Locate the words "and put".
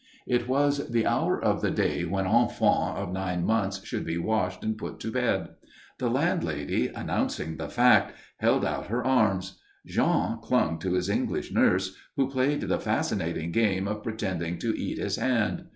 4.63-4.99